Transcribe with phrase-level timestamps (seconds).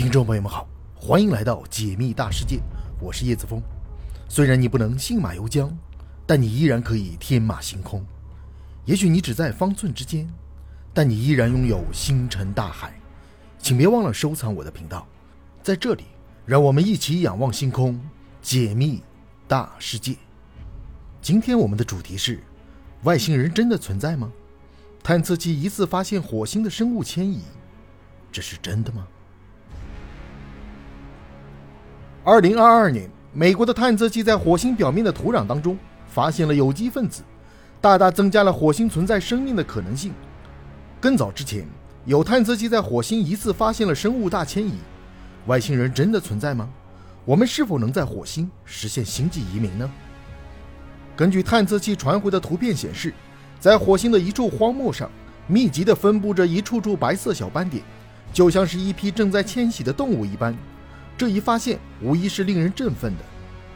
[0.00, 2.58] 听众朋友们好，欢迎来到解密大世界，
[3.02, 3.62] 我是叶子峰。
[4.30, 5.70] 虽然你不能信马由缰，
[6.24, 8.02] 但你依然可以天马行空。
[8.86, 10.26] 也许你只在方寸之间，
[10.94, 12.98] 但你依然拥有星辰大海。
[13.58, 15.06] 请别忘了收藏我的频道，
[15.62, 16.04] 在这里，
[16.46, 18.00] 让我们一起仰望星空，
[18.40, 19.02] 解密
[19.46, 20.16] 大世界。
[21.20, 22.42] 今天我们的主题是：
[23.02, 24.32] 外星人真的存在吗？
[25.02, 27.42] 探测器疑似发现火星的生物迁移，
[28.32, 29.06] 这是真的吗？
[32.22, 37.22] 二零二二年，美国的探测器在火星表面的土壤当中发现了有机分子，
[37.80, 40.12] 大大增加了火星存在生命的可能性。
[41.00, 41.66] 更早之前，
[42.04, 44.74] 有探测器在火星疑似发现了生物大迁移，
[45.46, 46.68] 外星人真的存在吗？
[47.24, 49.90] 我们是否能在火星实现星际移民呢？
[51.16, 53.14] 根据探测器传回的图片显示，
[53.58, 55.10] 在火星的一处荒漠上，
[55.46, 57.82] 密集地分布着一处处白色小斑点，
[58.30, 60.54] 就像是一批正在迁徙的动物一般。
[61.20, 63.24] 这一发现无疑是令人振奋的。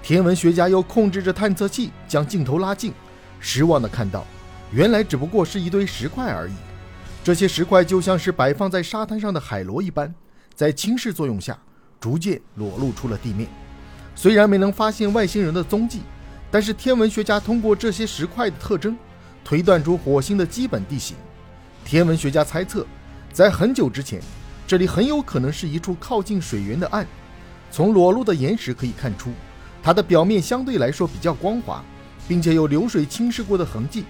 [0.00, 2.92] 天文学家又控制着探测器将镜头拉近，
[3.40, 4.24] 失望地看到，
[4.70, 6.52] 原来只不过是一堆石块而已。
[7.24, 10.14] 这些石块就像是摆放在沙滩上的海螺一般，
[10.54, 11.58] 在侵蚀作用下，
[11.98, 13.48] 逐渐裸露出了地面。
[14.14, 16.02] 虽然没能发现外星人的踪迹。
[16.48, 18.96] 但是天文学家通过这些石块的特征，
[19.42, 21.16] 推断出火星的基本地形。
[21.84, 22.86] 天文学家猜测，
[23.32, 24.20] 在很久之前，
[24.64, 27.04] 这里很有可能是一处靠近水源的岸。
[27.72, 29.30] 从裸露的岩石可以看出，
[29.82, 31.82] 它的表面相对来说比较光滑，
[32.28, 34.04] 并且有流水侵蚀过的痕迹。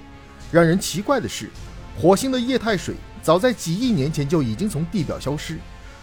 [0.50, 1.48] 让人奇怪的是，
[1.96, 5.58] 火星的液态水早在几亿年前就已经从地表消失。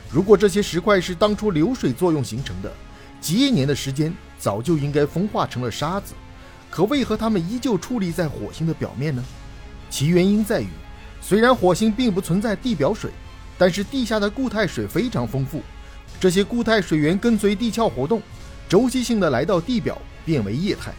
[0.10, 2.72] 如果这些石块是当初流水作用形成的，
[3.20, 6.14] 几亿年的时间早就应该风化成了沙子。
[6.70, 9.22] 可为何它们依旧矗立在火星的表面呢？
[9.90, 10.70] 其原因在于，
[11.20, 13.12] 虽然火星并不存在地表水，
[13.58, 15.62] 但是地下的固态水非常丰富。
[16.20, 18.22] 这些固态水源跟随地壳活动，
[18.68, 20.92] 周期性的来到地表，变为液态。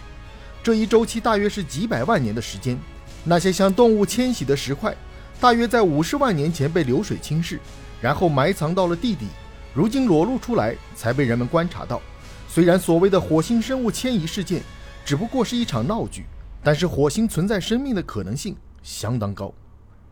[0.63, 2.79] 这一周期大约是几百万年的时间。
[3.23, 4.97] 那些像动物迁徙的石块，
[5.39, 7.59] 大约在五十万年前被流水侵蚀，
[8.01, 9.27] 然后埋藏到了地底，
[9.75, 12.01] 如今裸露出来，才被人们观察到。
[12.49, 14.63] 虽然所谓的火星生物迁移事件，
[15.05, 16.25] 只不过是一场闹剧，
[16.65, 19.53] 但是火星存在生命的可能性相当高。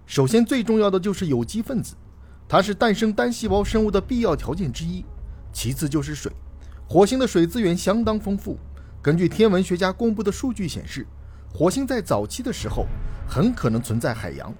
[0.06, 1.94] 首先，最重要的就是有机分子，
[2.48, 5.04] 它是诞生单细胞生物的必要条件之一。
[5.53, 6.32] 其次就是水，
[6.88, 8.56] 火星的水资源相当丰富。
[9.03, 11.06] 根据天文学家公布的数据显示，
[11.53, 12.87] 火星在早期的时候
[13.28, 14.53] 很可能存在海洋。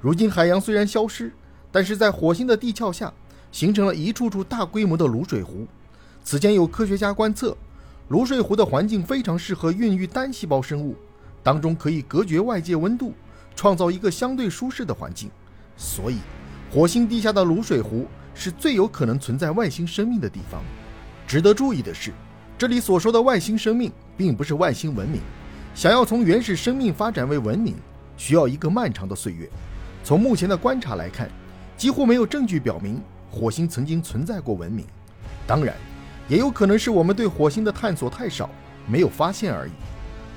[0.00, 1.32] 如今海洋虽然消失，
[1.72, 3.12] 但是在火星的地壳下
[3.50, 5.66] 形成了一处处大规模的卤水湖。
[6.22, 7.56] 此前有科学家观测。
[8.10, 10.96] 卤水湖的环境非常适合孕育单细胞生物，
[11.44, 13.14] 当中可以隔绝外界温度，
[13.54, 15.30] 创造一个相对舒适的环境。
[15.76, 16.18] 所以，
[16.72, 20.62] 火星地下的卤水湖是最有可能存在外星生命的地方。
[21.26, 22.12] 值得注意的是，
[22.56, 25.20] 这里所说的外星生命，并不是外星文明。
[25.74, 27.74] 想要从原始生命发展为文明，
[28.16, 29.48] 需要一个漫长的岁月。
[30.04, 31.28] 从目前的观察来看，
[31.76, 34.86] 几乎没有证据表明火星曾经存在过文明。
[35.46, 35.74] 当然。
[36.28, 38.48] 也有可能是我们对火星的探索太少，
[38.86, 39.72] 没有发现而已。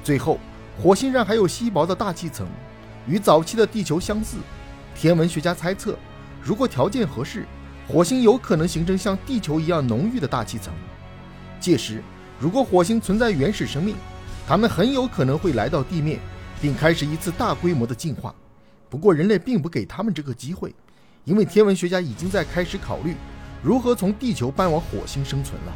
[0.04, 0.40] 最后，
[0.82, 2.48] 火星上还有稀薄的大气层，
[3.06, 4.38] 与早期的地球相似。
[4.96, 5.96] 天文学家猜测，
[6.44, 7.46] 如果条件合适，
[7.88, 10.74] 火星有可能形成像地球一样浓郁的大气层。
[11.58, 12.04] 届时，
[12.38, 13.96] 如果火星存在原始生命，
[14.46, 16.20] 它们很有可能会来到地面，
[16.62, 18.36] 并开始一次大规模的进化。
[18.90, 20.76] 不过，人类并不给他们这个机会，
[21.24, 23.16] 因为天文学家已经在开始考虑。
[23.62, 25.74] 如何从地球搬往火星生存了？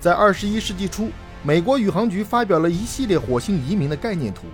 [0.00, 1.10] 在二十一世纪初，
[1.42, 4.46] 美国宇航局发表了一系列火星移民的概念图，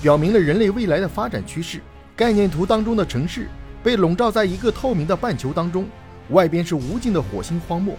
[0.00, 1.80] 表明了人类未来的发展趋势。
[2.14, 3.48] 概念图当中的城市
[3.84, 5.86] 被笼罩在一个透明的半球当中，
[6.30, 7.94] 外边是无尽的火星荒漠。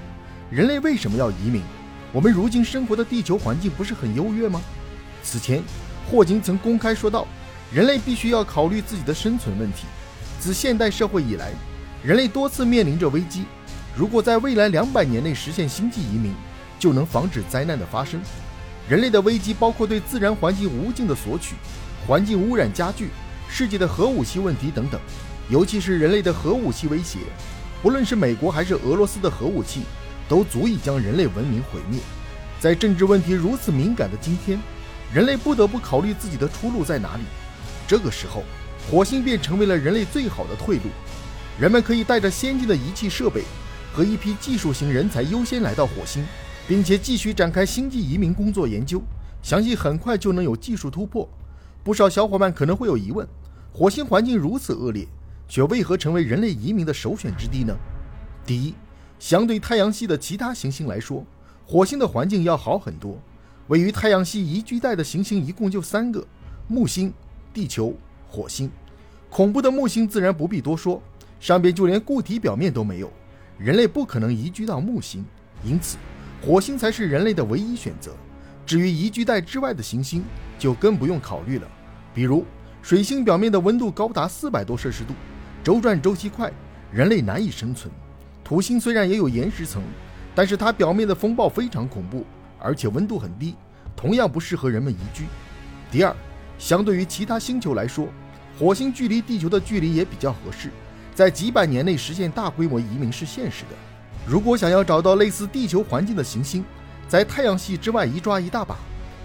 [0.49, 1.61] 人类为什么要移民？
[2.11, 4.59] 我们如今生活的地球环境不是很优越吗？
[5.21, 5.61] 此前，
[6.09, 7.27] 霍金曾公开说道，
[7.71, 9.85] 人类必须要考虑自己的生存问题。
[10.39, 11.51] 自现代社会以来，
[12.03, 13.43] 人类多次面临着危机。
[13.95, 16.33] 如果在未来两百年内实现星际移民，
[16.79, 18.19] 就能防止灾难的发生。
[18.89, 21.53] 人类的危机包括对自然环境无尽的索取、
[22.07, 23.09] 环境污染加剧、
[23.47, 24.99] 世界的核武器问题等等。
[25.49, 27.19] 尤其是人类的核武器威胁，
[27.81, 29.81] 不论是美国还是俄罗斯的核武器，
[30.27, 31.99] 都足以将人类文明毁灭。
[32.59, 34.59] 在政治问题如此敏感的今天，
[35.13, 37.23] 人类不得不考虑自己的出路在哪里。
[37.87, 38.43] 这个时候，
[38.89, 40.83] 火星便成为了人类最好的退路。
[41.59, 43.43] 人们可以带着先进的仪器设备。
[43.93, 46.25] 和一批技术型人才优先来到火星，
[46.67, 49.01] 并且继续展开星际移民工作研究，
[49.41, 51.25] 相信很快就能有技术突破。
[51.81, 53.25] 不少小伙伴可能会有疑问：
[53.71, 55.07] 火星环境如此恶劣，
[55.47, 57.75] 却为何成为人类移民的首选之地呢？
[58.45, 58.73] 第一，
[59.19, 61.25] 相对太阳系的其他行星来说，
[61.65, 63.17] 火星的环境要好很多。
[63.67, 66.25] 位于太阳系宜居带的行星一共就三个：
[66.67, 67.11] 木星、
[67.53, 67.95] 地球、
[68.29, 68.69] 火星。
[69.29, 71.01] 恐怖的木星自然不必多说，
[71.39, 73.11] 上边就连固体表面都没有，
[73.57, 75.25] 人类不可能移居到木星。
[75.63, 75.97] 因此，
[76.41, 78.11] 火星才是人类的唯一选择。
[78.65, 80.23] 至于宜居带之外的行星，
[80.59, 81.67] 就更不用考虑了。
[82.13, 82.45] 比如，
[82.81, 85.13] 水星表面的温度高达四百多摄氏度，
[85.65, 86.51] 周转周期快，
[86.91, 87.91] 人类难以生存。
[88.43, 89.81] 土星虽然也有岩石层，
[90.35, 92.23] 但是它表面的风暴非常恐怖。
[92.59, 93.55] 而且温度很低，
[93.95, 95.23] 同样不适合人们移居。
[95.91, 96.15] 第二，
[96.59, 98.07] 相对于其他星球来说，
[98.59, 100.69] 火星距离地球的距离也比较合适，
[101.15, 103.69] 在几百年内实现大规模移民是现实的。
[104.23, 106.63] 如果想要找到类似地球环境的行星，
[107.07, 108.75] 在太阳系之外一抓一大把，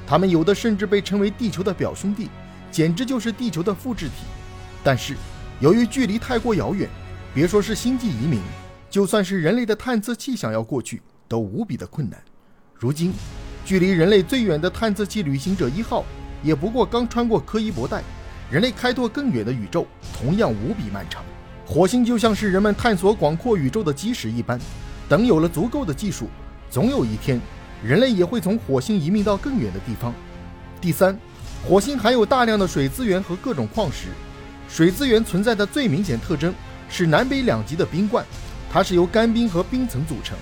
[0.06, 2.30] 它们有的甚至被称为地球的表兄弟，
[2.70, 4.24] 简直就是地球的复制体。
[4.82, 5.14] 但是，
[5.60, 6.88] 由于距离太过遥远，
[7.34, 8.40] 别说是星际移民，
[8.88, 12.18] 就算是人类的探测器想要过去，都无比的困难。
[12.74, 13.12] 如今，
[13.62, 16.02] 距离人类最远的探测器“旅行者一号”
[16.42, 18.02] 也不过刚穿过柯伊伯带，
[18.50, 21.22] 人类开拓更远的宇宙同样无比漫长。
[21.66, 24.58] 火星就像是人们探索广阔宇宙的基石一般，
[25.10, 26.30] 等有了足够的技术，
[26.70, 27.38] 总有一天，
[27.84, 30.14] 人类也会从火星移民到更远的地方。
[30.80, 31.14] 第三，
[31.68, 34.08] 火星含有大量的水资源和各种矿石，
[34.72, 36.54] 水资源存在的最明显特征
[36.88, 38.24] 是南北两极的冰冠，
[38.72, 40.38] 它是由干冰和冰层组成，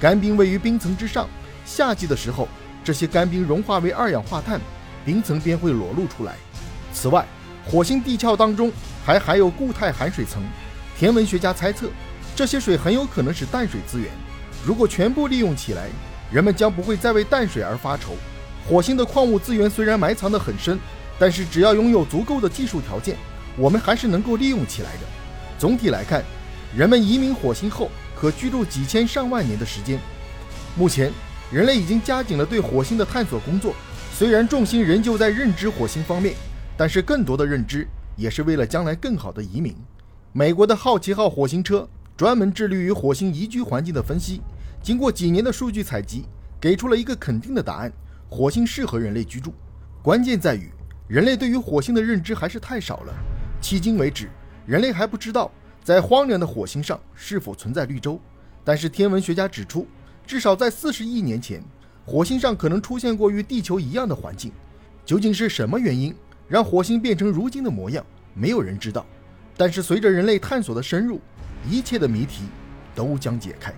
[0.00, 1.28] 干冰位于冰层之上。
[1.64, 2.48] 夏季的时候，
[2.82, 4.60] 这些干冰融化为二氧化碳，
[5.04, 6.34] 冰层便会裸露出来。
[6.92, 7.24] 此外，
[7.64, 8.72] 火星地壳当中
[9.06, 10.42] 还含有固态含水层。
[10.98, 11.88] 天文学家猜测，
[12.34, 14.10] 这些水很有可能是淡水资源。
[14.66, 15.88] 如果全部利用起来，
[16.32, 18.16] 人们将不会再为淡水而发愁。
[18.68, 20.76] 火星的矿物资源虽然埋藏得很深，
[21.16, 23.16] 但是只要拥有足够的技术条件，
[23.58, 25.00] 我们还是能够利用起来的。
[25.58, 26.22] 总体来看，
[26.76, 29.98] 人们移民火星后可居住几千上万年的时间。
[30.76, 31.12] 目前。
[31.50, 33.74] 人类已经加紧了对火星的探索工作，
[34.12, 36.34] 虽然重心仍旧在认知火星方面，
[36.76, 39.74] 但是更多的认知也是为了将来更好的移民。
[40.34, 41.88] 美国的好奇号火星车
[42.18, 44.42] 专门致力于火星宜居环境的分析，
[44.82, 46.26] 经过几年的数据采集，
[46.60, 47.90] 给出了一个肯定的答案：
[48.28, 49.54] 火星适合人类居住。
[50.02, 50.70] 关键在于，
[51.06, 53.14] 人类对于火星的认知还是太少了。
[53.60, 54.30] 迄今为止，
[54.66, 55.50] 人类还不知道
[55.82, 58.20] 在荒凉的火星上是否存在绿洲，
[58.64, 59.86] 但是天文学家指出。
[60.26, 61.62] 至少在四十亿年前，
[62.04, 64.52] 火星上可能出现过与地球一样的环境。
[65.06, 66.14] 究竟是什么原因
[66.46, 69.06] 让火星变成如今的模样，没有人知道。
[69.56, 71.18] 但是随着人类探索的深入，
[71.66, 72.44] 一切的谜题
[72.94, 73.74] 都将解开。